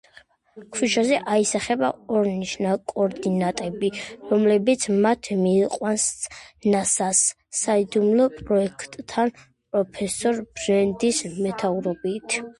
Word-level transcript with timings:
ქვიშაზე 0.75 1.17
აისახება 1.33 1.89
ორნიშნა 2.19 2.71
კოორდინატები, 2.93 3.91
რომლებიც 4.31 4.85
მათ 5.03 5.29
მიიყვანს 5.43 6.05
ნასას 6.75 7.21
საიდუმლო 7.59 8.27
პროექტთან, 8.39 9.35
პროფესორ 9.75 10.41
ბრენდის 10.61 11.21
მეთაურობით. 11.37 12.41